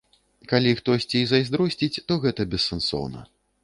Калі 0.53 0.71
хтосьці 0.79 1.21
і 1.21 1.23
зайздросціць, 1.33 1.93
то 2.09 2.13
гэта 2.27 2.51
бессэнсоўна. 2.57 3.29